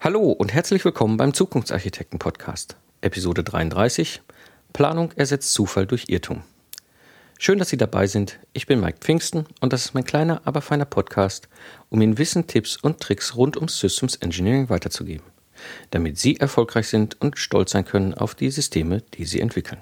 [0.00, 4.22] Hallo und herzlich willkommen beim Zukunftsarchitekten Podcast, Episode 33.
[4.72, 6.44] Planung ersetzt Zufall durch Irrtum.
[7.36, 8.38] Schön, dass Sie dabei sind.
[8.52, 11.48] Ich bin Mike Pfingsten und das ist mein kleiner, aber feiner Podcast,
[11.90, 15.26] um Ihnen Wissen, Tipps und Tricks rund ums Systems Engineering weiterzugeben,
[15.90, 19.80] damit Sie erfolgreich sind und stolz sein können auf die Systeme, die Sie entwickeln.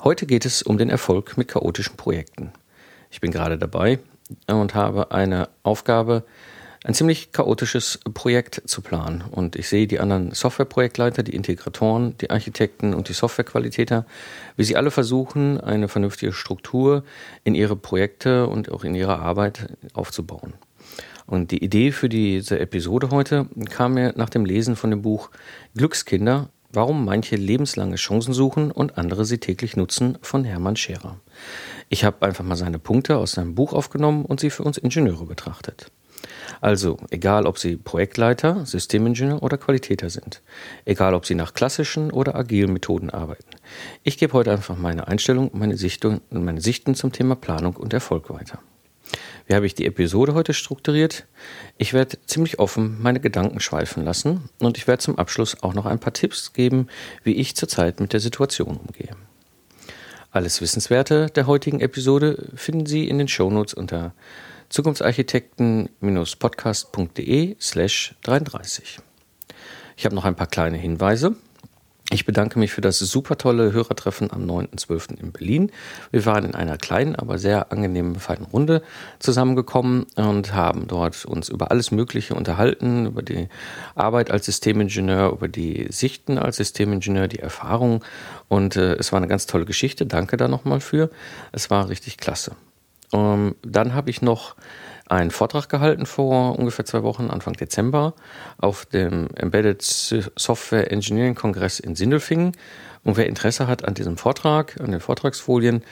[0.00, 2.52] Heute geht es um den Erfolg mit chaotischen Projekten.
[3.12, 4.00] Ich bin gerade dabei
[4.48, 6.24] und habe eine Aufgabe,
[6.84, 9.22] ein ziemlich chaotisches Projekt zu planen.
[9.30, 14.04] Und ich sehe die anderen Softwareprojektleiter, die Integratoren, die Architekten und die Softwarequalitäter,
[14.56, 17.04] wie sie alle versuchen, eine vernünftige Struktur
[17.44, 20.54] in ihre Projekte und auch in ihre Arbeit aufzubauen.
[21.26, 25.30] Und die Idee für diese Episode heute kam mir nach dem Lesen von dem Buch
[25.76, 31.20] Glückskinder, warum manche lebenslange Chancen suchen und andere sie täglich nutzen von Hermann Scherer.
[31.88, 35.26] Ich habe einfach mal seine Punkte aus seinem Buch aufgenommen und sie für uns Ingenieure
[35.26, 35.92] betrachtet.
[36.60, 40.42] Also, egal ob Sie Projektleiter, Systemingenieur oder Qualitäter sind,
[40.84, 43.50] egal ob Sie nach klassischen oder agilen Methoden arbeiten.
[44.02, 48.30] Ich gebe heute einfach meine Einstellung meine, Sichtung, meine Sichten zum Thema Planung und Erfolg
[48.30, 48.58] weiter.
[49.46, 51.26] Wie habe ich die Episode heute strukturiert?
[51.76, 55.86] Ich werde ziemlich offen meine Gedanken schweifen lassen und ich werde zum Abschluss auch noch
[55.86, 56.86] ein paar Tipps geben,
[57.24, 59.16] wie ich zurzeit mit der Situation umgehe.
[60.30, 64.14] Alles Wissenswerte der heutigen Episode finden Sie in den Shownotes unter
[64.72, 68.98] zukunftsarchitekten-podcast.de slash 33.
[69.96, 71.36] Ich habe noch ein paar kleine Hinweise.
[72.10, 75.18] Ich bedanke mich für das super tolle Hörertreffen am 9.12.
[75.18, 75.72] in Berlin.
[76.10, 78.82] Wir waren in einer kleinen, aber sehr angenehmen, feinen Runde
[79.18, 83.48] zusammengekommen und haben dort uns über alles Mögliche unterhalten, über die
[83.94, 88.04] Arbeit als Systemingenieur, über die Sichten als Systemingenieur, die Erfahrung.
[88.48, 90.04] Und äh, es war eine ganz tolle Geschichte.
[90.04, 91.08] Danke da nochmal für.
[91.52, 92.52] Es war richtig klasse.
[93.12, 94.56] Ähm, dann habe ich noch
[95.06, 98.14] einen Vortrag gehalten vor ungefähr zwei Wochen, Anfang Dezember,
[98.58, 102.52] auf dem Embedded Software Engineering Kongress in Sindelfingen.
[103.04, 105.82] Und wer Interesse hat an diesem Vortrag, an den Vortragsfolien,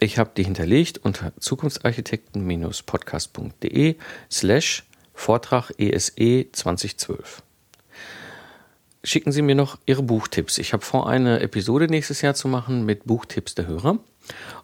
[0.00, 3.96] ich habe die hinterlegt unter zukunftsarchitekten-podcast.de
[4.30, 4.84] slash
[5.14, 7.42] Vortrag ESE 2012
[9.04, 10.58] schicken Sie mir noch Ihre Buchtipps.
[10.58, 13.98] Ich habe vor, eine Episode nächstes Jahr zu machen mit Buchtipps der Hörer.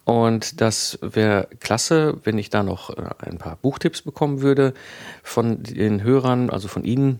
[0.03, 4.73] Und das wäre klasse, wenn ich da noch äh, ein paar Buchtipps bekommen würde
[5.23, 7.19] von den Hörern, also von Ihnen,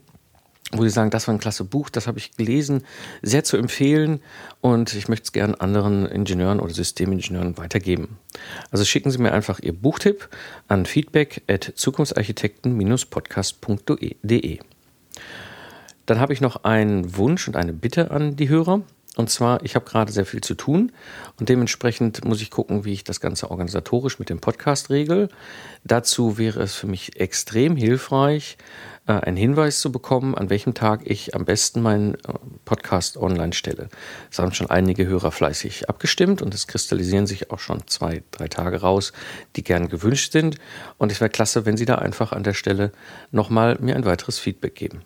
[0.72, 2.84] wo Sie sagen, das war ein klasse Buch, das habe ich gelesen,
[3.22, 4.22] sehr zu empfehlen
[4.62, 8.18] und ich möchte es gerne anderen Ingenieuren oder Systemingenieuren weitergeben.
[8.72, 10.30] Also schicken Sie mir einfach Ihr Buchtipp
[10.68, 14.60] an feedback at zukunftsarchitekten-podcast.de.
[16.06, 18.82] Dann habe ich noch einen Wunsch und eine Bitte an die Hörer.
[19.16, 20.92] Und zwar, ich habe gerade sehr viel zu tun
[21.40, 25.30] und dementsprechend muss ich gucken, wie ich das Ganze organisatorisch mit dem Podcast regel.
[25.86, 28.58] Dazu wäre es für mich extrem hilfreich,
[29.08, 32.18] äh, einen Hinweis zu bekommen, an welchem Tag ich am besten meinen äh,
[32.66, 33.88] Podcast online stelle.
[34.30, 38.50] Es haben schon einige Hörer fleißig abgestimmt und es kristallisieren sich auch schon zwei, drei
[38.50, 39.14] Tage raus,
[39.56, 40.58] die gern gewünscht sind.
[40.98, 42.92] Und es wäre klasse, wenn Sie da einfach an der Stelle
[43.32, 45.04] nochmal mir ein weiteres Feedback geben.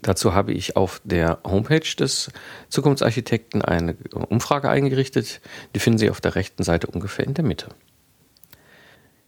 [0.00, 2.30] Dazu habe ich auf der Homepage des
[2.68, 3.96] Zukunftsarchitekten eine
[4.28, 5.40] Umfrage eingerichtet.
[5.74, 7.68] Die finden Sie auf der rechten Seite ungefähr in der Mitte.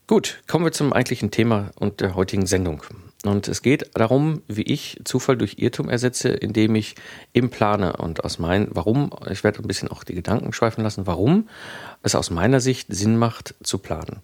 [0.07, 2.83] Gut, kommen wir zum eigentlichen Thema und der heutigen Sendung.
[3.25, 6.95] Und es geht darum, wie ich Zufall durch Irrtum ersetze, indem ich
[7.35, 11.07] eben plane und aus meinen, warum, ich werde ein bisschen auch die Gedanken schweifen lassen,
[11.07, 11.49] warum
[12.03, 14.23] es aus meiner Sicht Sinn macht zu planen.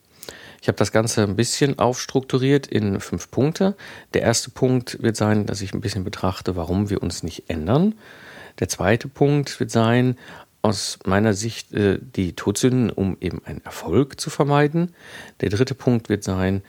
[0.66, 3.76] Ich habe das Ganze ein bisschen aufstrukturiert in fünf Punkte.
[4.14, 7.94] Der erste Punkt wird sein, dass ich ein bisschen betrachte, warum wir uns nicht ändern.
[8.58, 10.16] Der zweite Punkt wird sein,
[10.62, 14.92] aus meiner Sicht äh, die Todsünden, um eben einen Erfolg zu vermeiden.
[15.40, 16.62] Der dritte Punkt wird sein,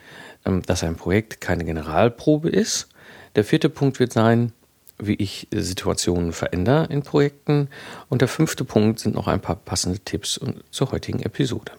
[0.46, 2.90] ähm, dass ein Projekt keine Generalprobe ist.
[3.34, 4.52] Der vierte Punkt wird sein,
[5.00, 7.68] wie ich Situationen verändere in Projekten.
[8.08, 10.38] Und der fünfte Punkt sind noch ein paar passende Tipps
[10.70, 11.72] zur heutigen Episode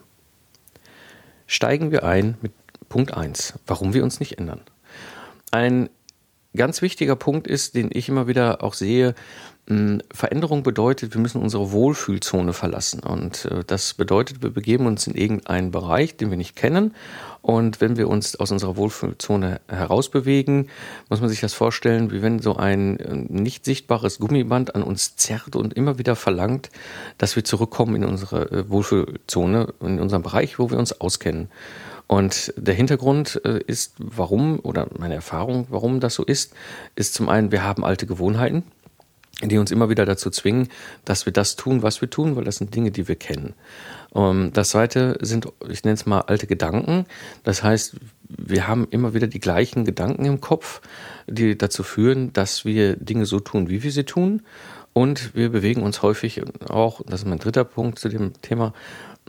[1.50, 2.54] steigen wir ein mit
[2.88, 4.62] Punkt 1, warum wir uns nicht ändern.
[5.52, 5.90] Ein
[6.56, 9.16] ganz wichtiger Punkt ist, den ich immer wieder auch sehe,
[10.12, 13.02] Veränderung bedeutet, wir müssen unsere Wohlfühlzone verlassen.
[13.02, 16.96] Und äh, das bedeutet, wir begeben uns in irgendeinen Bereich, den wir nicht kennen.
[17.44, 20.70] Und wenn wir uns aus unserer Wohlfühlzone herausbewegen,
[21.10, 25.16] muss man sich das vorstellen, wie wenn so ein äh, nicht sichtbares Gummiband an uns
[25.18, 26.72] zerrt und immer wieder verlangt,
[27.20, 31.48] dass wir zurückkommen in unsere äh, Wohlfühlzone, in unserem Bereich, wo wir uns auskennen.
[32.08, 36.56] Und der Hintergrund ist, warum, oder meine Erfahrung, warum das so ist,
[36.96, 38.64] ist zum einen, wir haben alte Gewohnheiten,
[39.44, 40.68] die uns immer wieder dazu zwingen,
[41.06, 43.54] dass wir das tun, was wir tun, weil das sind Dinge, die wir kennen.
[44.14, 47.06] Ähm, das zweite sind, ich nenne es mal alte Gedanken.
[47.44, 47.96] Das heißt,
[48.28, 50.82] wir haben immer wieder die gleichen Gedanken im Kopf,
[51.28, 54.42] die dazu führen, dass wir Dinge so tun, wie wir sie tun.
[54.94, 58.74] Und wir bewegen uns häufig auch, das ist mein dritter Punkt zu dem Thema,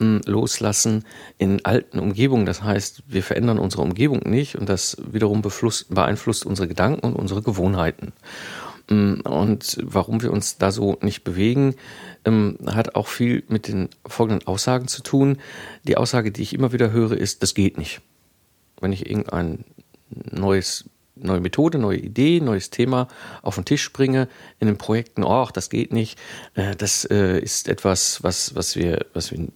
[0.00, 1.04] loslassen
[1.36, 2.46] in alten Umgebungen.
[2.46, 7.42] Das heißt, wir verändern unsere Umgebung nicht und das wiederum beeinflusst unsere Gedanken und unsere
[7.42, 8.12] Gewohnheiten.
[8.90, 11.76] Mm, und warum wir uns da so nicht bewegen,
[12.24, 15.38] ähm, hat auch viel mit den folgenden Aussagen zu tun.
[15.84, 18.00] Die Aussage, die ich immer wieder höre, ist, das geht nicht.
[18.80, 19.64] Wenn ich irgendein
[20.30, 20.84] neues
[21.22, 23.08] neue Methode, neue Idee, neues Thema
[23.42, 24.28] auf den Tisch bringe
[24.58, 26.18] in den Projekten, ach, das geht nicht,
[26.54, 29.48] äh, das äh, ist etwas, was, was, wir, was wir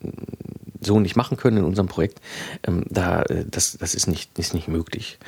[0.84, 2.20] so nicht machen können in unserem Projekt,
[2.66, 5.19] ähm, da, äh, das, das ist nicht, ist nicht möglich.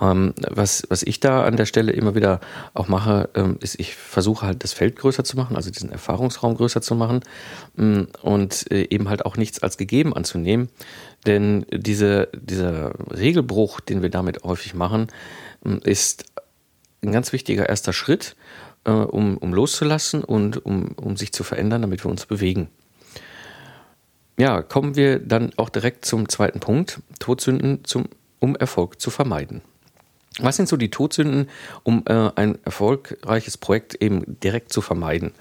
[0.00, 2.40] Ähm, was, was ich da an der Stelle immer wieder
[2.74, 6.56] auch mache, ähm, ist, ich versuche halt das Feld größer zu machen, also diesen Erfahrungsraum
[6.56, 7.20] größer zu machen
[7.76, 10.68] mm, und äh, eben halt auch nichts als gegeben anzunehmen.
[11.26, 15.08] Denn diese, dieser Regelbruch, den wir damit häufig machen,
[15.64, 16.24] mm, ist
[17.02, 18.36] ein ganz wichtiger erster Schritt,
[18.84, 22.68] äh, um, um loszulassen und um, um sich zu verändern, damit wir uns bewegen.
[24.40, 28.08] Ja, kommen wir dann auch direkt zum zweiten Punkt, Todsünden, zum,
[28.38, 29.60] um Erfolg zu vermeiden.
[30.38, 31.50] Was sind so die Todsünden,
[31.82, 35.32] um äh, ein erfolgreiches Projekt eben direkt zu vermeiden?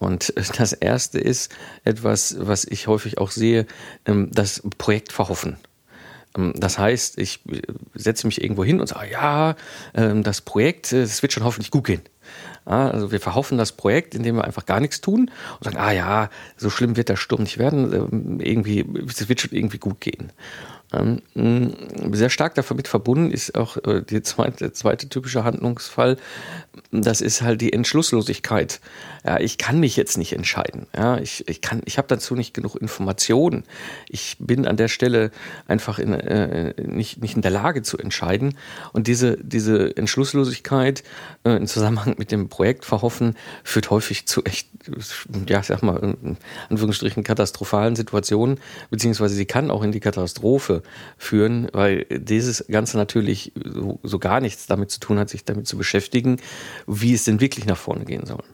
[0.00, 1.54] Und das erste ist
[1.84, 3.68] etwas, was ich häufig auch sehe,
[4.04, 5.56] ähm, das Projekt verhoffen.
[6.36, 7.62] Ähm, das heißt, ich äh,
[7.94, 9.54] setze mich irgendwo hin und sage, ja,
[9.94, 12.02] ähm, das Projekt, es äh, wird schon hoffentlich gut gehen.
[12.64, 16.30] Also wir verhoffen das Projekt, indem wir einfach gar nichts tun und sagen, ah ja,
[16.56, 20.32] so schlimm wird der Sturm nicht werden, ähm, irgendwie, es wird schon irgendwie gut gehen.
[20.92, 21.22] Ähm,
[22.12, 26.16] sehr stark damit verbunden ist auch äh, der zweite, zweite typische Handlungsfall.
[26.90, 28.80] Das ist halt die Entschlusslosigkeit.
[29.24, 30.86] Ja, ich kann mich jetzt nicht entscheiden.
[30.96, 33.62] Ja, ich, ich ich habe dazu nicht genug Informationen.
[34.08, 35.30] Ich bin an der Stelle
[35.68, 38.56] einfach in, äh, nicht, nicht in der Lage zu entscheiden.
[38.92, 41.04] Und diese, diese Entschlusslosigkeit
[41.44, 43.34] äh, im Zusammenhang mit dem Projekt verhoffen
[43.64, 44.68] führt häufig zu echt,
[45.48, 46.36] ja, sag mal, in
[46.68, 50.82] Anführungsstrichen katastrophalen Situationen, beziehungsweise sie kann auch in die Katastrophe
[51.16, 55.66] führen, weil dieses Ganze natürlich so, so gar nichts damit zu tun hat, sich damit
[55.66, 56.36] zu beschäftigen,
[56.86, 58.44] wie es denn wirklich nach vorne gehen soll.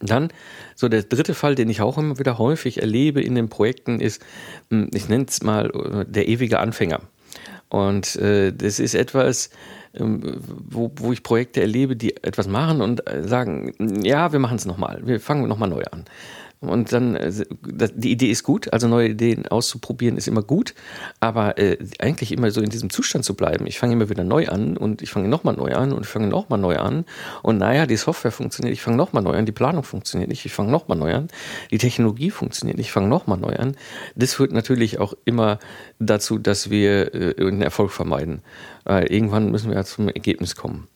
[0.00, 0.32] Dann,
[0.74, 4.22] so der dritte Fall, den ich auch immer wieder häufig erlebe in den Projekten, ist,
[4.70, 7.02] hm, ich nenne es mal äh, der ewige Anfänger.
[7.68, 9.50] Und äh, das ist etwas,
[9.94, 13.72] wo, wo ich Projekte erlebe, die etwas machen und äh, sagen,
[14.04, 16.04] ja, wir machen es nochmal, wir fangen nochmal neu an.
[16.62, 17.32] Und dann, äh,
[17.94, 20.74] die Idee ist gut, also neue Ideen auszuprobieren ist immer gut,
[21.18, 23.66] aber äh, eigentlich immer so in diesem Zustand zu bleiben.
[23.66, 26.28] Ich fange immer wieder neu an und ich fange nochmal neu an und ich fange
[26.28, 27.04] nochmal neu an.
[27.42, 30.52] Und naja, die Software funktioniert, ich fange nochmal neu an, die Planung funktioniert nicht, ich
[30.52, 31.28] fange nochmal neu an,
[31.72, 33.76] die Technologie funktioniert nicht, ich fange nochmal neu an.
[34.14, 35.58] Das führt natürlich auch immer
[35.98, 38.40] dazu, dass wir äh, einen Erfolg vermeiden.
[38.84, 40.86] Weil irgendwann müssen wir ja zum Ergebnis kommen.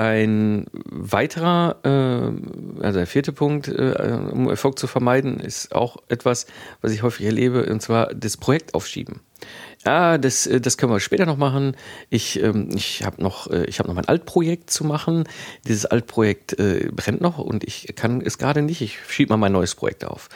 [0.00, 6.46] Ein weiterer, äh, also der vierte Punkt, äh, um Erfolg zu vermeiden, ist auch etwas,
[6.80, 9.20] was ich häufig erlebe, und zwar das Projekt aufschieben.
[9.84, 11.76] Ja, das, äh, das können wir später noch machen.
[12.08, 15.24] Ich, ähm, ich habe noch, äh, hab noch mein Altprojekt zu machen.
[15.68, 18.80] Dieses Altprojekt äh, brennt noch und ich kann es gerade nicht.
[18.80, 20.30] Ich schiebe mal mein neues Projekt auf.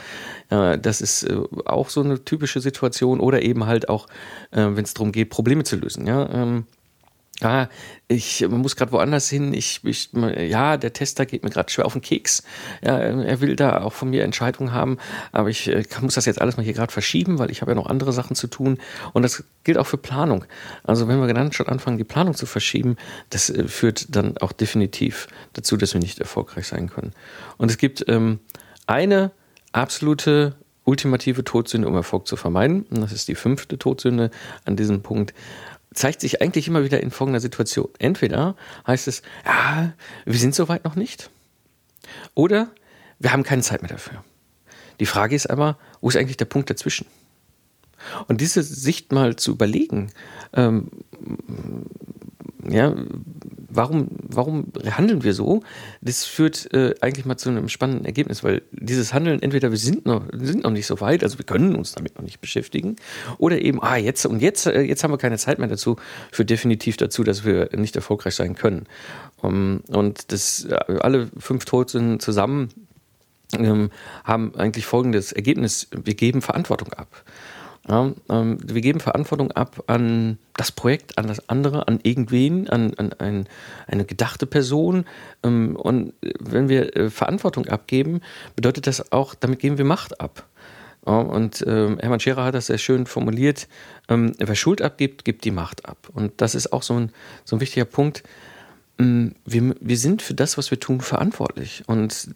[0.51, 4.09] Äh, das ist äh, auch so eine typische Situation oder eben halt auch,
[4.51, 6.07] äh, wenn es darum geht, Probleme zu lösen.
[6.07, 6.67] Ja, ähm,
[7.44, 7.69] Ah,
[8.08, 9.52] ich muss gerade woanders hin.
[9.52, 12.43] Ich, ich, ja, der Tester geht mir gerade schwer auf den Keks.
[12.82, 14.96] Ja, er will da auch von mir Entscheidungen haben,
[15.31, 17.74] aber ich äh, muss das jetzt alles mal hier gerade verschieben, weil ich habe ja
[17.74, 18.79] noch andere Sachen zu tun.
[19.13, 20.46] Und das gilt auch für Planung.
[20.84, 22.96] Also wenn wir dann schon anfangen, die Planung zu verschieben,
[23.29, 27.13] das äh, führt dann auch definitiv dazu, dass wir nicht erfolgreich sein können.
[27.58, 28.41] Und es gibt ähm,
[28.86, 29.32] eine
[29.72, 32.84] absolute ultimative Todsünde, um Erfolg zu vermeiden.
[32.91, 34.31] Und das ist die fünfte Todsünde
[34.65, 35.34] an diesem Punkt
[35.94, 37.89] zeigt sich eigentlich immer wieder in folgender Situation.
[37.98, 39.93] Entweder heißt es, ja,
[40.24, 41.31] wir sind soweit noch nicht.
[42.34, 42.70] Oder
[43.19, 44.24] wir haben keine Zeit mehr dafür.
[45.01, 47.06] Die Frage ist aber, wo ist eigentlich der Punkt dazwischen?
[48.29, 50.13] Und diese Sicht mal zu überlegen,
[50.53, 50.91] ähm,
[52.69, 52.94] ja,
[53.69, 55.63] warum, warum handeln wir so?
[56.01, 60.06] Das führt äh, eigentlich mal zu einem spannenden Ergebnis, weil dieses Handeln, entweder wir sind
[60.06, 62.97] noch, sind noch nicht so weit, also wir können uns damit noch nicht beschäftigen,
[63.39, 65.97] oder eben, ah, jetzt und jetzt, äh, jetzt haben wir keine Zeit mehr dazu,
[66.33, 68.87] führt definitiv dazu, dass wir nicht erfolgreich sein können.
[69.41, 72.71] Um, und das, äh, alle fünf Toten zusammen
[73.59, 73.91] ähm,
[74.25, 77.09] haben eigentlich folgendes Ergebnis, wir geben Verantwortung ab.
[77.86, 82.94] Ja, ähm, wir geben Verantwortung ab an das Projekt, an das andere, an irgendwen, an,
[82.94, 83.46] an ein,
[83.86, 85.05] eine gedachte Person.
[85.43, 88.22] Ähm, und wenn wir äh, Verantwortung abgeben,
[88.56, 90.46] bedeutet das auch, damit geben wir Macht ab.
[91.06, 93.69] Ja, und äh, Hermann Scherer hat das sehr schön formuliert,
[94.08, 96.08] ähm, wer Schuld abgibt, gibt die Macht ab.
[96.14, 97.12] Und das ist auch so ein,
[97.44, 98.22] so ein wichtiger Punkt.
[98.98, 101.84] Ähm, wir, wir sind für das, was wir tun, verantwortlich.
[101.86, 102.31] Und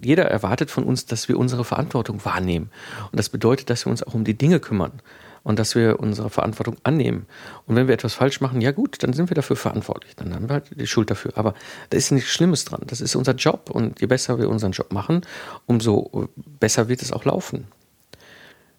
[0.00, 2.70] jeder erwartet von uns, dass wir unsere Verantwortung wahrnehmen.
[3.10, 5.00] Und das bedeutet, dass wir uns auch um die Dinge kümmern
[5.44, 7.26] und dass wir unsere Verantwortung annehmen.
[7.66, 10.16] Und wenn wir etwas falsch machen, ja gut, dann sind wir dafür verantwortlich.
[10.16, 11.32] Dann haben wir halt die Schuld dafür.
[11.36, 11.54] Aber
[11.90, 12.82] da ist nichts Schlimmes dran.
[12.86, 13.70] Das ist unser Job.
[13.70, 15.22] Und je besser wir unseren Job machen,
[15.66, 16.28] umso
[16.60, 17.68] besser wird es auch laufen.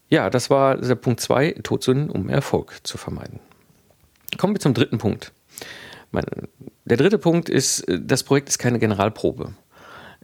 [0.10, 3.40] Ja, das war der Punkt 2, Todsünden, um Erfolg zu vermeiden.
[4.38, 5.32] Kommen wir zum dritten Punkt.
[6.12, 9.54] Der dritte Punkt ist, das Projekt ist keine Generalprobe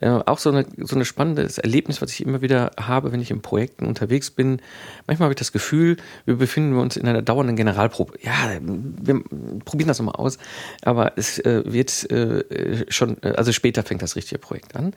[0.01, 3.32] äh, auch so, eine, so ein spannendes Erlebnis, was ich immer wieder habe, wenn ich
[3.32, 4.62] in Projekten unterwegs bin.
[5.08, 8.13] Manchmal habe ich das Gefühl, wir befinden uns in einer dauernden Generalprobe.
[8.22, 9.24] Ja, wir
[9.63, 10.38] probieren das nochmal aus,
[10.82, 14.94] aber es äh, wird äh, schon, äh, also später fängt das richtige Projekt an.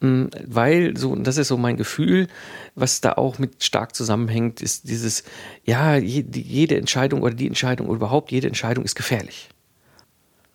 [0.00, 2.28] Ähm, weil so, das ist so mein Gefühl,
[2.74, 5.24] was da auch mit stark zusammenhängt, ist dieses,
[5.64, 9.48] ja, jede Entscheidung oder die Entscheidung oder überhaupt jede Entscheidung ist gefährlich.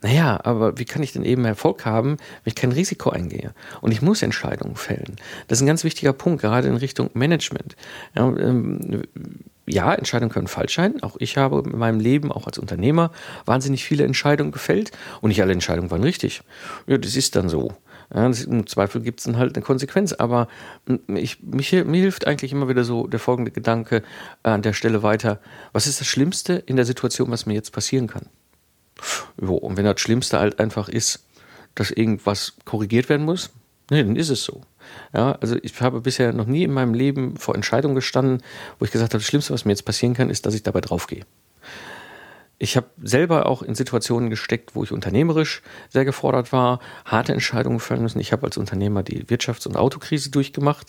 [0.03, 3.53] Naja, aber wie kann ich denn eben Erfolg haben, wenn ich kein Risiko eingehe?
[3.79, 5.15] Und ich muss Entscheidungen fällen.
[5.47, 7.77] Das ist ein ganz wichtiger Punkt, gerade in Richtung Management.
[8.13, 9.03] Ja, ähm,
[9.65, 11.01] ja, Entscheidungen können falsch sein.
[11.03, 13.11] Auch ich habe in meinem Leben, auch als Unternehmer,
[13.45, 14.91] wahnsinnig viele Entscheidungen gefällt.
[15.21, 16.41] Und nicht alle Entscheidungen waren richtig.
[16.85, 17.73] Ja, das ist dann so.
[18.13, 20.11] Ja, Im Zweifel gibt es dann halt eine Konsequenz.
[20.11, 20.49] Aber
[21.07, 24.03] ich, mich, mir hilft eigentlich immer wieder so der folgende Gedanke
[24.43, 25.39] an der Stelle weiter.
[25.71, 28.27] Was ist das Schlimmste in der Situation, was mir jetzt passieren kann?
[29.41, 31.25] Jo, und wenn das Schlimmste halt einfach ist,
[31.75, 33.49] dass irgendwas korrigiert werden muss,
[33.89, 34.61] nee, dann ist es so.
[35.13, 38.43] Ja, also ich habe bisher noch nie in meinem Leben vor Entscheidungen gestanden,
[38.79, 40.81] wo ich gesagt habe, das Schlimmste, was mir jetzt passieren kann, ist, dass ich dabei
[40.81, 41.25] draufgehe.
[42.59, 47.79] Ich habe selber auch in Situationen gesteckt, wo ich unternehmerisch sehr gefordert war, harte Entscheidungen
[47.79, 48.19] fällen müssen.
[48.19, 50.87] Ich habe als Unternehmer die Wirtschafts- und Autokrise durchgemacht.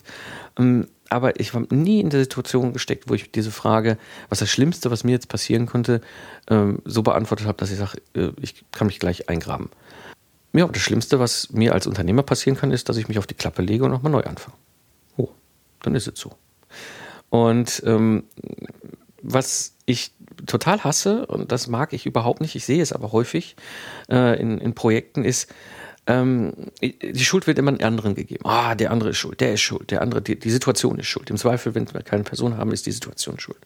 [0.59, 4.51] Ähm, aber ich war nie in der Situation gesteckt, wo ich diese Frage, was das
[4.51, 6.01] Schlimmste, was mir jetzt passieren könnte,
[6.49, 9.71] ähm, so beantwortet habe, dass ich sage, äh, ich kann mich gleich eingraben.
[10.53, 13.35] Ja, das Schlimmste, was mir als Unternehmer passieren kann, ist, dass ich mich auf die
[13.35, 14.57] Klappe lege und nochmal neu anfange.
[15.17, 15.31] Oh,
[15.83, 16.31] dann ist es so.
[17.31, 18.25] Und ähm,
[19.25, 20.13] was ich
[20.47, 23.57] total hasse, und das mag ich überhaupt nicht, ich sehe es aber häufig
[24.11, 25.53] äh, in, in Projekten, ist,
[26.07, 28.45] ähm, die Schuld wird immer den anderen gegeben.
[28.45, 31.31] Ah, der andere ist schuld, der ist schuld, der andere, die, die Situation ist schuld.
[31.31, 33.59] Im Zweifel, wenn wir keine Person haben, ist die Situation schuld.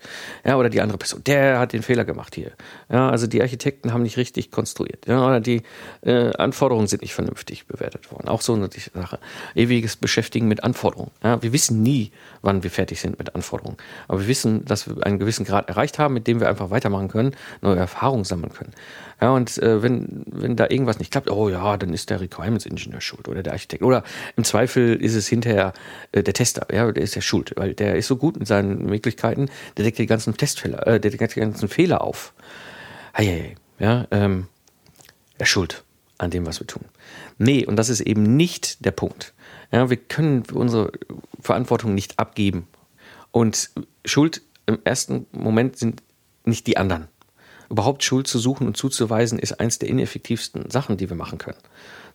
[0.45, 2.53] Ja, oder die andere Person, der hat den Fehler gemacht hier.
[2.91, 5.07] Ja, also die Architekten haben nicht richtig konstruiert.
[5.07, 5.63] Ja, oder die
[6.03, 8.29] äh, Anforderungen sind nicht vernünftig bewertet worden.
[8.29, 9.19] Auch so eine Sache.
[9.57, 11.11] Ewiges Beschäftigen mit Anforderungen.
[11.25, 13.79] Ja, wir wissen nie, wann wir fertig sind mit Anforderungen.
[14.07, 17.09] Aber wir wissen, dass wir einen gewissen Grad erreicht haben, mit dem wir einfach weitermachen
[17.09, 18.73] können, neue Erfahrungen sammeln können.
[19.21, 22.67] Ja, und äh, wenn, wenn da irgendwas nicht klappt, oh ja, dann ist der Requirements
[22.67, 23.83] Engineer schuld oder der Architekt.
[23.83, 24.05] Oder
[24.37, 25.73] im Zweifel ist es hinterher
[26.13, 28.85] äh, der Tester, ja, der ist ja schuld, weil der ist so gut mit seinen
[28.87, 32.33] Möglichkeiten, der deckt die ganzen Testfehler, äh, der deckt die ganzen Fehler auf.
[33.13, 34.47] Hey, ja, ähm,
[35.39, 35.85] er ist schuld
[36.19, 36.85] an dem, was wir tun.
[37.39, 39.35] Nee, und das ist eben nicht der Punkt.
[39.71, 40.93] Ja, wir können unsere
[41.41, 42.67] Verantwortung nicht abgeben.
[43.31, 43.71] Und
[44.05, 46.03] Schuld im ersten Moment sind
[46.45, 47.09] nicht die anderen
[47.71, 51.59] überhaupt Schuld zu suchen und zuzuweisen, ist eins der ineffektivsten Sachen, die wir machen können.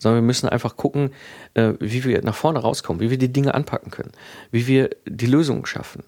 [0.04, 1.12] Sondern wir müssen einfach gucken,
[1.54, 4.12] äh, wie wir nach vorne rauskommen, wie wir die Dinge anpacken können,
[4.52, 6.04] wie wir die Lösungen schaffen.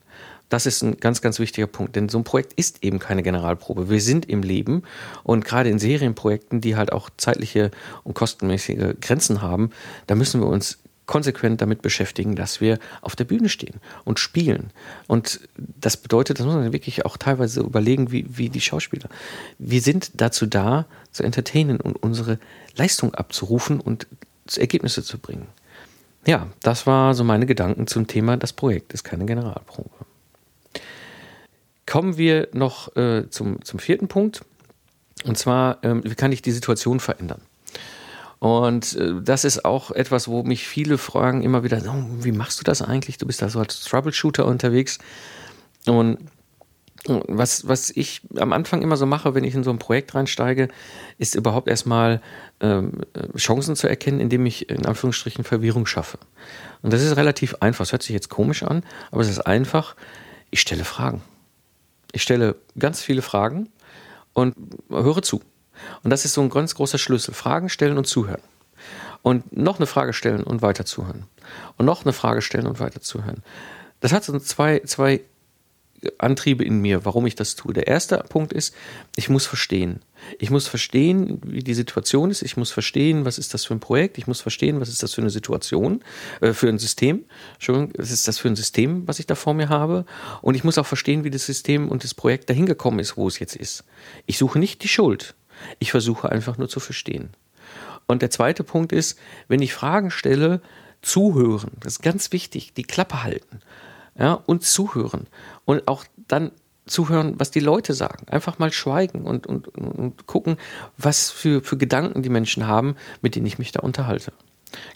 [0.49, 3.89] Das ist ein ganz, ganz wichtiger Punkt, denn so ein Projekt ist eben keine Generalprobe.
[3.89, 4.83] Wir sind im Leben
[5.23, 7.71] und gerade in Serienprojekten, die halt auch zeitliche
[8.03, 9.71] und kostenmäßige Grenzen haben,
[10.07, 14.71] da müssen wir uns konsequent damit beschäftigen, dass wir auf der Bühne stehen und spielen.
[15.07, 19.09] Und das bedeutet, das muss man wirklich auch teilweise überlegen, wie, wie die Schauspieler.
[19.59, 22.39] Wir sind dazu da, zu entertainen und unsere
[22.75, 24.08] Leistung abzurufen und
[24.55, 25.48] Ergebnisse zu bringen.
[26.25, 29.89] Ja, das war so meine Gedanken zum Thema, das Projekt ist keine Generalprobe.
[31.86, 34.44] Kommen wir noch äh, zum, zum vierten Punkt.
[35.24, 37.41] Und zwar, ähm, wie kann ich die Situation verändern?
[38.39, 42.60] Und äh, das ist auch etwas, wo mich viele fragen immer wieder, oh, wie machst
[42.60, 43.17] du das eigentlich?
[43.17, 45.00] Du bist da so als Troubleshooter unterwegs.
[45.86, 46.17] Und
[47.07, 50.69] was, was ich am Anfang immer so mache, wenn ich in so ein Projekt reinsteige,
[51.17, 52.21] ist überhaupt erstmal
[52.62, 53.01] ähm,
[53.38, 56.17] Chancen zu erkennen, indem ich in Anführungsstrichen Verwirrung schaffe.
[56.81, 57.85] Und das ist relativ einfach.
[57.85, 59.95] Es hört sich jetzt komisch an, aber es ist einfach.
[60.51, 61.21] Ich stelle Fragen.
[62.12, 63.69] Ich stelle ganz viele Fragen
[64.33, 64.55] und
[64.89, 65.41] höre zu.
[66.03, 67.33] Und das ist so ein ganz großer Schlüssel.
[67.33, 68.41] Fragen stellen und zuhören.
[69.21, 71.25] Und noch eine Frage stellen und weiter zuhören.
[71.77, 73.43] Und noch eine Frage stellen und weiter zuhören.
[74.00, 75.21] Das hat so zwei, zwei
[76.17, 77.73] Antriebe in mir, warum ich das tue.
[77.73, 78.75] Der erste Punkt ist,
[79.15, 80.01] ich muss verstehen.
[80.39, 82.41] Ich muss verstehen, wie die Situation ist.
[82.41, 84.17] Ich muss verstehen, was ist das für ein Projekt.
[84.17, 86.03] Ich muss verstehen, was ist das für eine Situation,
[86.41, 87.25] äh, für ein System.
[87.53, 90.05] Entschuldigung, was ist das für ein System, was ich da vor mir habe.
[90.41, 93.27] Und ich muss auch verstehen, wie das System und das Projekt dahin gekommen ist, wo
[93.27, 93.83] es jetzt ist.
[94.25, 95.35] Ich suche nicht die Schuld.
[95.79, 97.29] Ich versuche einfach nur zu verstehen.
[98.07, 100.61] Und der zweite Punkt ist, wenn ich Fragen stelle,
[101.01, 101.71] zuhören.
[101.79, 102.73] Das ist ganz wichtig.
[102.73, 103.61] Die Klappe halten.
[104.17, 105.27] Ja, und zuhören.
[105.65, 106.51] Und auch dann
[106.86, 108.27] zuhören, was die Leute sagen.
[108.29, 110.57] Einfach mal schweigen und, und, und gucken,
[110.98, 114.31] was für, für Gedanken die Menschen haben, mit denen ich mich da unterhalte.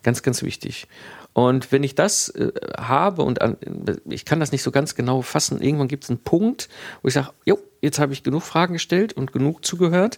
[0.04, 0.88] Ganz, ganz wichtig.
[1.34, 3.58] Und wenn ich das äh, habe und an,
[4.06, 6.70] ich kann das nicht so ganz genau fassen, irgendwann gibt es einen Punkt,
[7.02, 10.18] wo ich sage, jo, jetzt habe ich genug Fragen gestellt und genug zugehört.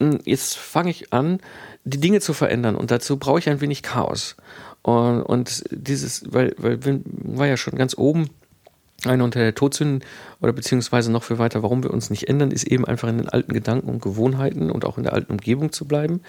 [0.00, 1.40] Hm, jetzt fange ich an,
[1.84, 4.36] die Dinge zu verändern und dazu brauche ich ein wenig Chaos.
[4.86, 8.30] Und, und dieses, weil, weil war ja schon ganz oben
[9.04, 10.04] eine unter der Todsünden
[10.40, 13.28] oder beziehungsweise noch viel weiter, warum wir uns nicht ändern, ist eben einfach in den
[13.28, 16.20] alten Gedanken und Gewohnheiten und auch in der alten Umgebung zu bleiben.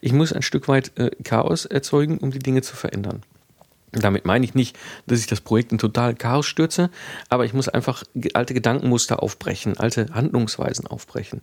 [0.00, 3.24] Ich muss ein Stück weit äh, Chaos erzeugen, um die Dinge zu verändern.
[4.00, 6.90] Damit meine ich nicht, dass ich das Projekt in total Chaos stürze,
[7.28, 8.02] aber ich muss einfach
[8.34, 11.40] alte Gedankenmuster aufbrechen, alte Handlungsweisen aufbrechen.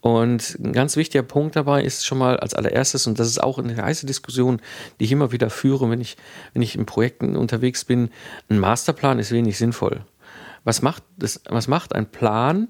[0.00, 3.58] Und ein ganz wichtiger Punkt dabei ist schon mal als allererstes, und das ist auch
[3.58, 4.60] eine heiße Diskussion,
[4.98, 6.16] die ich immer wieder führe, wenn ich,
[6.54, 8.10] wenn ich in Projekten unterwegs bin,
[8.48, 10.00] ein Masterplan ist wenig sinnvoll.
[10.64, 12.68] Was macht, das, was macht ein Plan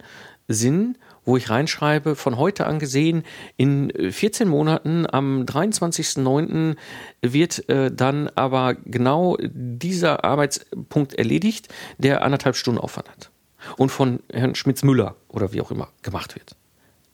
[0.48, 0.96] Sinn,
[1.30, 3.22] wo ich reinschreibe, von heute an gesehen,
[3.56, 6.74] in 14 äh, Monaten am 23.09.
[7.22, 11.68] wird äh, dann aber genau dieser Arbeitspunkt erledigt,
[11.98, 13.30] der anderthalb Stunden Aufwand hat.
[13.76, 16.56] Und von Herrn Schmitz-Müller oder wie auch immer gemacht wird.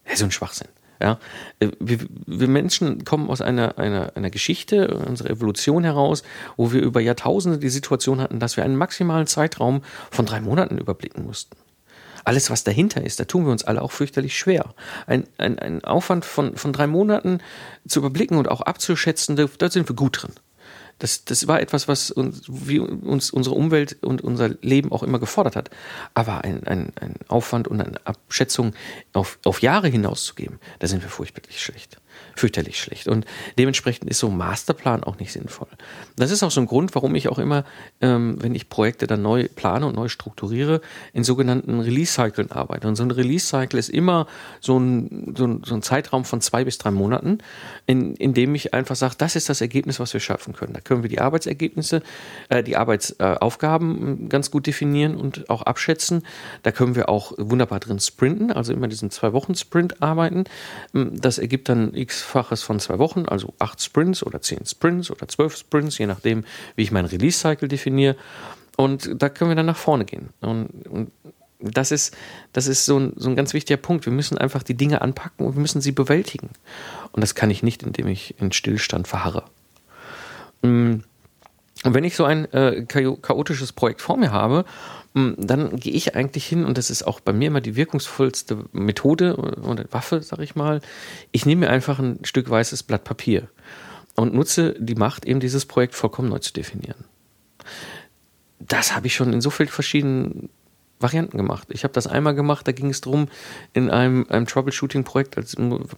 [0.04, 0.68] Das ist so ein Schwachsinn.
[0.98, 1.18] Ja,
[1.60, 6.22] äh, wir, wir, Menschen kommen aus einer, einer, einer Geschichte, unserer Evolution heraus,
[6.56, 10.78] wo wir über Jahrtausende die Situation hatten, dass wir einen maximalen Zeitraum von drei Monaten
[10.78, 11.54] überblicken mussten.
[12.26, 14.74] Alles, was dahinter ist, da tun wir uns alle auch fürchterlich schwer.
[15.06, 17.38] Ein, ein, ein Aufwand von, von drei Monaten
[17.86, 20.32] zu überblicken und auch abzuschätzen, da, da sind wir gut drin.
[20.98, 25.20] Das, das war etwas, was uns, wie uns unsere Umwelt und unser Leben auch immer
[25.20, 25.70] gefordert hat.
[26.14, 28.74] Aber ein, ein, ein Aufwand und eine Abschätzung
[29.12, 31.98] auf, auf Jahre hinauszugeben, da sind wir furchtbarlich schlecht
[32.36, 33.08] fürchterlich schlecht.
[33.08, 33.26] Und
[33.58, 35.68] dementsprechend ist so ein Masterplan auch nicht sinnvoll.
[36.16, 37.64] Das ist auch so ein Grund, warum ich auch immer,
[38.00, 40.80] ähm, wenn ich Projekte dann neu plane und neu strukturiere,
[41.12, 42.86] in sogenannten Release-Cyclen arbeite.
[42.88, 44.26] Und so ein Release-Cycle ist immer
[44.60, 47.38] so ein, so ein, so ein Zeitraum von zwei bis drei Monaten,
[47.86, 50.72] in, in dem ich einfach sage, das ist das Ergebnis, was wir schaffen können.
[50.72, 52.02] Da können wir die Arbeitsergebnisse,
[52.48, 56.22] äh, die Arbeitsaufgaben äh, ganz gut definieren und auch abschätzen.
[56.62, 60.44] Da können wir auch wunderbar drin sprinten, also immer diesen zwei Wochen Sprint arbeiten.
[60.92, 61.94] Das ergibt dann
[62.26, 66.44] x-faches von zwei Wochen, also acht Sprints oder zehn Sprints oder zwölf Sprints, je nachdem,
[66.74, 68.16] wie ich meinen Release-Cycle definiere.
[68.76, 70.30] Und da können wir dann nach vorne gehen.
[70.40, 71.10] Und, und
[71.60, 72.14] das ist,
[72.52, 74.04] das ist so ein, so ein ganz wichtiger Punkt.
[74.04, 76.50] Wir müssen einfach die Dinge anpacken und wir müssen sie bewältigen.
[77.12, 79.44] Und das kann ich nicht, indem ich in Stillstand verharre.
[80.62, 80.96] Mm.
[81.86, 84.64] Und wenn ich so ein äh, chaotisches Projekt vor mir habe
[85.16, 88.66] hm, dann gehe ich eigentlich hin, und das ist auch bei mir immer die wirkungsvollste
[88.72, 90.82] Methode oder Waffe, sag ich mal.
[91.32, 93.48] Ich nehme mir einfach ein Stück weißes Blatt Papier
[94.14, 97.06] und nutze die Macht, eben dieses Projekt vollkommen neu zu definieren.
[98.58, 100.50] Das habe ich schon in so vielen verschiedenen
[100.98, 101.68] Varianten gemacht.
[101.70, 103.28] Ich habe das einmal gemacht, da ging es darum,
[103.74, 105.36] in einem, einem Troubleshooting-Projekt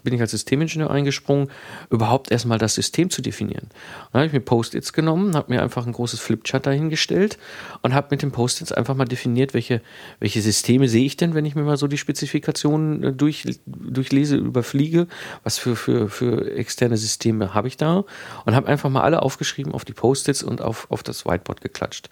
[0.02, 1.50] bin ich als Systemingenieur eingesprungen,
[1.90, 3.68] überhaupt erstmal das System zu definieren.
[4.12, 7.38] Dann habe ich mir Post-its genommen, habe mir einfach ein großes Flipchart dahingestellt
[7.82, 9.82] und habe mit den Post-its einfach mal definiert, welche,
[10.18, 14.36] welche Systeme sehe ich denn, wenn ich mir mal so die Spezifikationen äh, durch, durchlese,
[14.36, 15.06] überfliege,
[15.44, 18.04] was für, für, für externe Systeme habe ich da
[18.44, 22.08] und habe einfach mal alle aufgeschrieben auf die Post-its und auf, auf das Whiteboard geklatscht.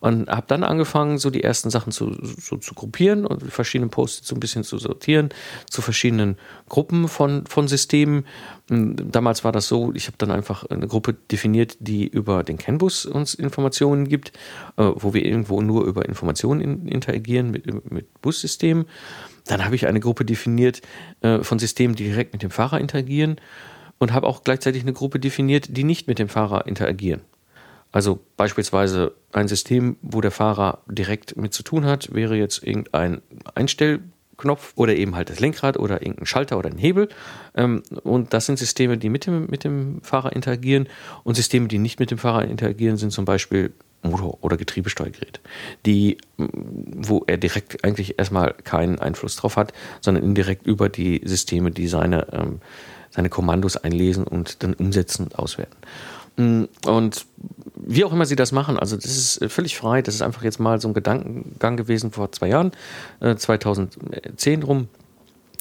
[0.00, 4.28] Und habe dann angefangen, so die ersten Sachen zu, so zu gruppieren und verschiedene Posts
[4.28, 5.30] so ein bisschen zu sortieren,
[5.68, 6.36] zu verschiedenen
[6.68, 8.24] Gruppen von, von Systemen.
[8.68, 12.58] Hm, damals war das so, ich habe dann einfach eine Gruppe definiert, die über den
[12.58, 14.32] CAN-Bus uns Informationen gibt,
[14.76, 18.86] äh, wo wir irgendwo nur über Informationen in, interagieren mit, mit Bussystemen.
[19.46, 20.82] Dann habe ich eine Gruppe definiert
[21.22, 23.36] äh, von Systemen, die direkt mit dem Fahrer interagieren
[23.98, 27.22] und habe auch gleichzeitig eine Gruppe definiert, die nicht mit dem Fahrer interagieren.
[27.92, 33.22] Also beispielsweise ein System, wo der Fahrer direkt mit zu tun hat, wäre jetzt irgendein
[33.54, 37.08] Einstellknopf oder eben halt das Lenkrad oder irgendein Schalter oder ein Hebel.
[37.54, 40.88] Ähm, und das sind Systeme, die mit dem, mit dem Fahrer interagieren.
[41.24, 43.72] Und Systeme, die nicht mit dem Fahrer interagieren, sind zum Beispiel
[44.02, 45.40] Motor- oder Getriebesteuergerät,
[45.86, 51.70] die, wo er direkt eigentlich erstmal keinen Einfluss drauf hat, sondern indirekt über die Systeme,
[51.70, 52.60] die seine, ähm,
[53.10, 55.76] seine Kommandos einlesen und dann umsetzen und auswerten.
[56.38, 57.26] Mm, und
[57.76, 60.02] wie auch immer sie das machen, also das ist völlig frei.
[60.02, 62.72] Das ist einfach jetzt mal so ein Gedankengang gewesen vor zwei Jahren,
[63.20, 64.88] 2010 rum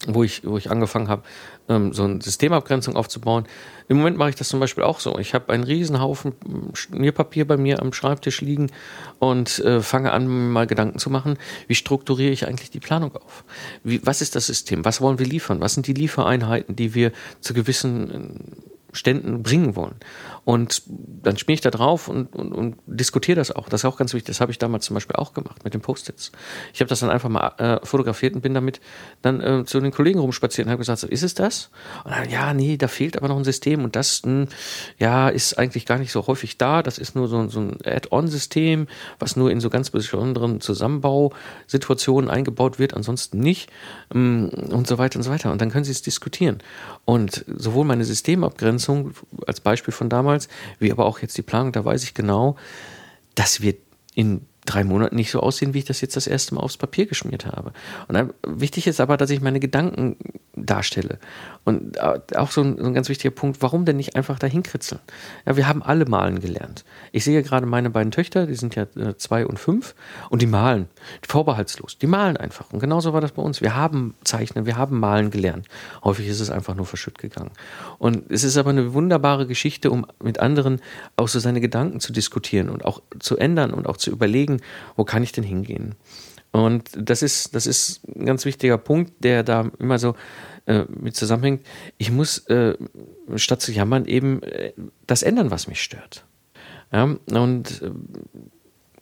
[0.06, 1.24] wo ich, wo ich angefangen habe,
[1.70, 3.46] ähm, so eine Systemabgrenzung aufzubauen.
[3.88, 5.18] Im Moment mache ich das zum Beispiel auch so.
[5.18, 6.34] Ich habe einen riesen Haufen
[6.74, 8.72] Schmierpapier bei mir am Schreibtisch liegen
[9.20, 11.38] und äh, fange an, mal Gedanken zu machen,
[11.68, 13.44] wie strukturiere ich eigentlich die Planung auf?
[13.84, 14.86] Wie, was ist das System?
[14.86, 15.62] Was wollen wir liefern?
[15.62, 17.12] Was sind die Liefereinheiten, die wir
[17.42, 19.96] zu gewissen äh, Ständen bringen wollen.
[20.46, 23.68] Und dann spiele ich da drauf und, und, und diskutiere das auch.
[23.68, 24.28] Das ist auch ganz wichtig.
[24.28, 26.32] Das habe ich damals zum Beispiel auch gemacht mit den Post-its.
[26.74, 28.80] Ich habe das dann einfach mal äh, fotografiert und bin damit
[29.22, 31.70] dann äh, zu den Kollegen rumspaziert und habe gesagt, so, ist es das?
[32.06, 34.48] Und dann, ja, nee, da fehlt aber noch ein System und das, mh, hm,
[35.00, 36.82] ja, ist eigentlich gar nicht so häufig da.
[36.82, 38.88] Das ist nur so, so ein Add-on-System,
[39.20, 43.70] was nur in so ganz besonderen Zusammenbausituationen eingebaut wird, ansonsten nicht
[44.16, 45.52] ähm, und so weiter und so weiter.
[45.52, 46.60] Und dann können Sie es diskutieren.
[47.04, 49.14] Und sowohl meine Systemabgrenzung Umsetzung
[49.46, 50.48] als Beispiel von damals,
[50.80, 52.56] wie aber auch jetzt die Planung, da weiß ich genau,
[53.36, 53.80] das wird
[54.16, 57.06] in drei Monaten nicht so aussehen, wie ich das jetzt das erste Mal aufs Papier
[57.06, 57.72] geschmiert habe.
[58.08, 60.18] Und dann, wichtig ist aber, dass ich meine Gedanken
[60.56, 61.20] darstelle.
[61.64, 64.64] Und äh, auch so ein, so ein ganz wichtiger Punkt, warum denn nicht einfach dahin
[64.64, 65.02] kritzeln?
[65.46, 66.84] Ja, wir haben alle malen gelernt.
[67.12, 69.96] Ich sehe gerade meine beiden Töchter, die sind ja äh, zwei und fünf,
[70.30, 70.88] und die malen.
[71.28, 71.98] Vorbehaltslos.
[71.98, 72.72] Die malen einfach.
[72.72, 73.62] Und genauso war das bei uns.
[73.62, 75.68] Wir haben Zeichnen, wir haben malen gelernt.
[76.04, 77.52] Häufig ist es einfach nur verschütt gegangen.
[77.98, 80.82] Und es ist aber eine wunderbare Geschichte, um mit anderen
[81.16, 84.57] auch so seine Gedanken zu diskutieren und auch zu ändern und auch zu überlegen,
[84.96, 85.96] wo kann ich denn hingehen?
[86.52, 90.16] Und das ist, das ist ein ganz wichtiger Punkt, der da immer so
[90.66, 91.66] äh, mit zusammenhängt.
[91.98, 92.76] Ich muss äh,
[93.36, 94.74] statt zu jammern eben äh,
[95.06, 96.26] das ändern, was mich stört.
[96.92, 97.92] Ja, und äh,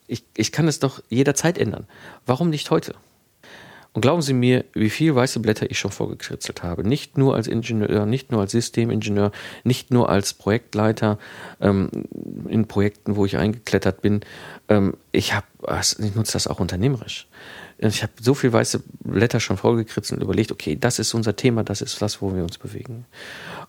[0.07, 1.87] ich, ich kann es doch jederzeit ändern.
[2.25, 2.95] Warum nicht heute?
[3.95, 6.85] Und glauben Sie mir, wie viel weiße Blätter ich schon vorgekritzelt habe.
[6.85, 9.31] Nicht nur als Ingenieur, nicht nur als Systemingenieur,
[9.63, 11.17] nicht nur als Projektleiter
[11.61, 11.89] ähm,
[12.49, 14.19] in Projekten, wo ich eingeklettert bin.
[14.67, 17.29] Ähm, ich habe, ich nutze das auch unternehmerisch.
[17.77, 21.63] Ich habe so viel weiße Blätter schon vorgekritzelt und überlegt, okay, das ist unser Thema,
[21.63, 23.05] das ist das, wo wir uns bewegen.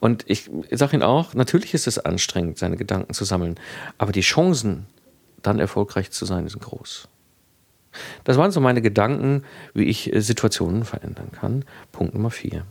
[0.01, 3.61] Und ich sage Ihnen auch, natürlich ist es anstrengend, seine Gedanken zu sammeln,
[3.97, 4.87] aber die Chancen,
[5.41, 7.07] dann erfolgreich zu sein, sind groß.
[8.25, 9.43] Das waren so meine Gedanken,
[9.75, 11.65] wie ich äh, Situationen verändern kann.
[11.93, 12.65] Punkt Nummer vier.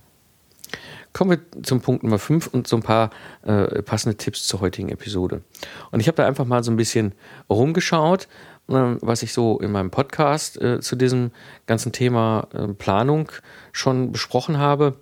[1.13, 3.09] Kommen wir zum Punkt Nummer fünf und so ein paar
[3.43, 5.43] äh, passende Tipps zur heutigen Episode.
[5.91, 7.13] Und ich habe da einfach mal so ein bisschen
[7.49, 8.27] rumgeschaut,
[8.67, 11.31] äh, was ich so in meinem Podcast äh, zu diesem
[11.67, 13.31] ganzen Thema äh, Planung
[13.71, 14.97] schon besprochen habe.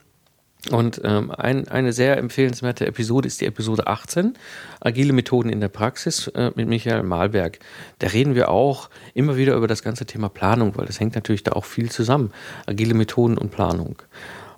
[0.71, 4.35] Und ähm, ein, eine sehr empfehlenswerte Episode ist die Episode 18,
[4.79, 7.59] Agile Methoden in der Praxis äh, mit Michael Malberg.
[7.99, 11.43] Da reden wir auch immer wieder über das ganze Thema Planung, weil das hängt natürlich
[11.43, 12.31] da auch viel zusammen.
[12.65, 14.01] Agile Methoden und Planung.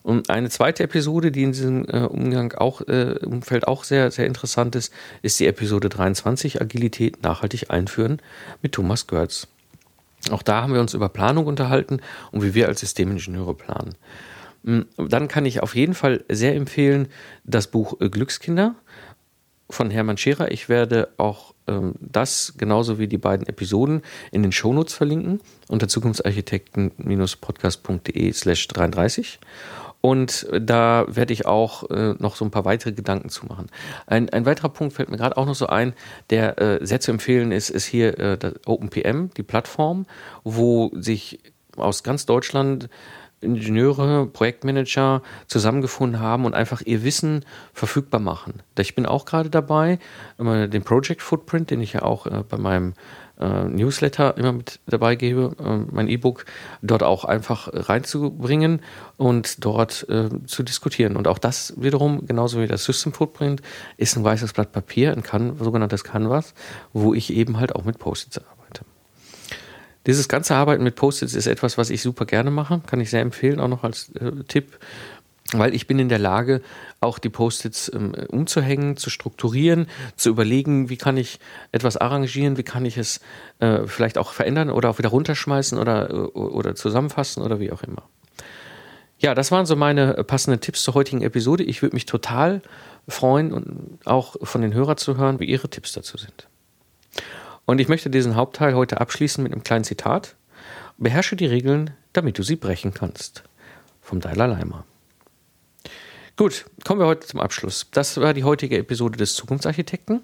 [0.04, 4.28] Und eine zweite Episode, die in diesem äh, Umgang auch, äh, Umfeld auch sehr, sehr
[4.28, 8.22] interessant ist, ist die Episode 23, Agilität nachhaltig einführen
[8.62, 9.48] mit Thomas Görz.
[10.30, 13.96] Auch da haben wir uns über Planung unterhalten und wie wir als Systemingenieure planen.
[14.66, 17.10] Hm, dann kann ich auf jeden Fall sehr empfehlen
[17.44, 18.74] das Buch äh, Glückskinder
[19.70, 20.52] von Hermann Scherer.
[20.52, 25.88] Ich werde auch ähm, das genauso wie die beiden Episoden in den Shownotes verlinken unter
[25.88, 29.40] zukunftsarchitekten-podcast.de slash 33.
[30.02, 33.72] Und da werde ich auch äh, noch so ein paar weitere Gedanken zu machen.
[34.06, 35.94] Ein, ein weiterer Punkt fällt mir gerade auch noch so ein,
[36.30, 40.06] der äh, sehr zu empfehlen ist, ist hier äh, OpenPM, die Plattform,
[40.44, 41.40] wo sich
[41.76, 42.88] aus ganz Deutschland
[43.42, 48.62] Ingenieure, Projektmanager zusammengefunden haben und einfach ihr Wissen verfügbar machen.
[48.80, 50.00] Ich bin auch gerade dabei,
[50.38, 52.94] den Project Footprint, den ich ja auch äh, bei meinem
[53.40, 56.46] äh, Newsletter immer mit dabei gebe, äh, mein E-Book,
[56.82, 58.82] dort auch einfach reinzubringen
[59.18, 60.08] und dort
[60.46, 61.16] zu diskutieren.
[61.16, 63.62] Und auch das wiederum, genauso wie das System Footprint,
[63.98, 66.54] ist ein weißes Blatt Papier, ein sogenanntes Canvas,
[66.94, 68.55] wo ich eben halt auch mit Post-its arbeite.
[70.06, 73.22] Dieses ganze Arbeiten mit Post-its ist etwas, was ich super gerne mache, kann ich sehr
[73.22, 74.78] empfehlen, auch noch als äh, Tipp,
[75.52, 76.62] weil ich bin in der Lage,
[77.02, 81.40] auch die Post-its ähm, umzuhängen, zu strukturieren, zu überlegen, wie kann ich
[81.72, 83.20] etwas arrangieren, wie kann ich es
[83.60, 87.84] äh, vielleicht auch verändern oder auch wieder runterschmeißen oder, äh, oder zusammenfassen oder wie auch
[87.84, 88.04] immer.
[89.18, 91.64] Ja, das waren so meine passenden Tipps zur heutigen Episode.
[91.64, 92.62] Ich würde mich total
[93.08, 96.48] freuen auch von den Hörern zu hören, wie ihre Tipps dazu sind.
[97.66, 100.36] Und ich möchte diesen Hauptteil heute abschließen mit einem kleinen Zitat.
[100.98, 103.44] Beherrsche die Regeln, damit du sie brechen kannst.
[104.02, 104.86] Vom Dalai Lama.
[106.38, 107.88] Gut, kommen wir heute zum Abschluss.
[107.92, 110.22] Das war die heutige Episode des Zukunftsarchitekten.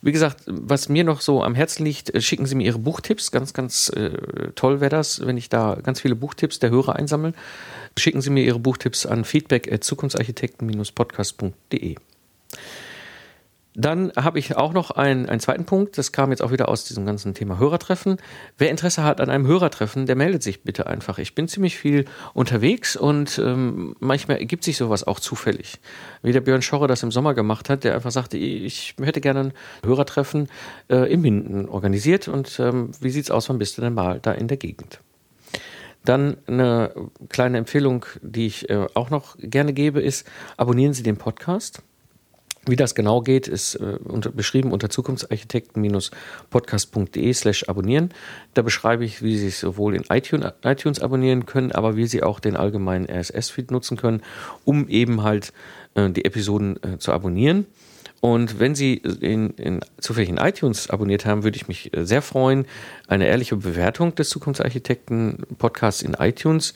[0.00, 3.30] Wie gesagt, was mir noch so am Herzen liegt, schicken Sie mir Ihre Buchtipps.
[3.30, 7.32] Ganz, ganz äh, toll wäre das, wenn ich da ganz viele Buchtipps der Hörer einsammle.
[7.98, 11.96] Schicken Sie mir Ihre Buchtipps an feedback at zukunftsarchitekten-podcast.de.
[13.76, 16.84] Dann habe ich auch noch einen, einen zweiten Punkt, das kam jetzt auch wieder aus
[16.84, 18.18] diesem ganzen Thema Hörertreffen.
[18.56, 21.18] Wer Interesse hat an einem Hörertreffen, der meldet sich bitte einfach.
[21.18, 25.80] Ich bin ziemlich viel unterwegs und ähm, manchmal ergibt sich sowas auch zufällig.
[26.22, 29.40] Wie der Björn Schorre das im Sommer gemacht hat, der einfach sagte, ich hätte gerne
[29.40, 29.52] ein
[29.84, 30.48] Hörertreffen
[30.88, 34.30] äh, im Minden organisiert und ähm, wie sieht's aus, wann bist du denn mal da
[34.30, 35.00] in der Gegend?
[36.04, 36.92] Dann eine
[37.28, 41.82] kleine Empfehlung, die ich äh, auch noch gerne gebe, ist, abonnieren Sie den Podcast.
[42.66, 48.08] Wie das genau geht, ist äh, unter, beschrieben unter zukunftsarchitekten-podcast.de slash abonnieren.
[48.54, 52.22] Da beschreibe ich, wie Sie es sowohl in iTunes, iTunes abonnieren können, aber wie Sie
[52.22, 54.22] auch den allgemeinen RSS-Feed nutzen können,
[54.64, 55.52] um eben halt
[55.94, 57.66] äh, die Episoden äh, zu abonnieren.
[58.24, 62.22] Und wenn Sie in, in, zufällig in iTunes abonniert haben, würde ich mich äh, sehr
[62.22, 62.64] freuen,
[63.06, 66.72] eine ehrliche Bewertung des Zukunftsarchitekten-Podcasts in iTunes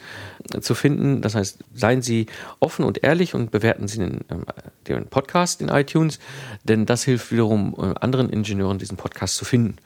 [0.53, 1.23] äh, zu finden.
[1.23, 2.27] Das heißt, seien Sie
[2.61, 4.45] offen und ehrlich und bewerten Sie den, ähm,
[4.87, 6.19] den Podcast in iTunes,
[6.65, 9.77] denn das hilft wiederum äh, anderen Ingenieuren, diesen Podcast zu finden.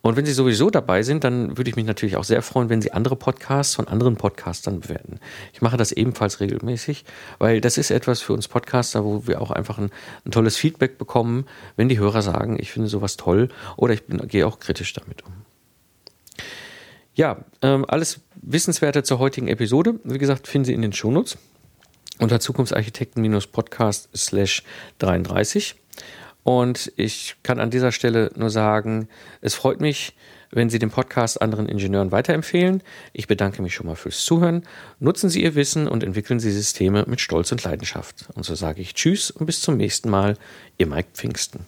[0.00, 2.80] Und wenn Sie sowieso dabei sind, dann würde ich mich natürlich auch sehr freuen, wenn
[2.80, 5.18] Sie andere Podcasts von anderen Podcastern bewerten.
[5.52, 7.04] Ich mache das ebenfalls regelmäßig,
[7.38, 9.90] weil das ist etwas für uns Podcaster, wo wir auch einfach ein,
[10.24, 11.46] ein tolles Feedback bekommen,
[11.76, 15.24] wenn die Hörer sagen, ich finde sowas toll oder ich bin, gehe auch kritisch damit
[15.26, 15.32] um.
[17.14, 19.98] Ja, ähm, alles Wissenswerte zur heutigen Episode.
[20.04, 21.36] Wie gesagt, finden Sie in den Shownotes
[22.18, 24.62] unter Zukunftsarchitekten-podcast slash
[24.98, 25.74] 33.
[26.44, 29.08] Und ich kann an dieser Stelle nur sagen,
[29.40, 30.14] es freut mich,
[30.50, 32.82] wenn Sie den Podcast anderen Ingenieuren weiterempfehlen.
[33.12, 34.62] Ich bedanke mich schon mal fürs Zuhören.
[34.98, 38.26] Nutzen Sie Ihr Wissen und entwickeln Sie Systeme mit Stolz und Leidenschaft.
[38.34, 40.36] Und so sage ich Tschüss und bis zum nächsten Mal.
[40.78, 41.66] Ihr Mike Pfingsten.